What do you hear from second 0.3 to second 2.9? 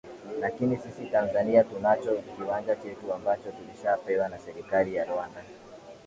lakini sisi tanzania tunacho kiwanja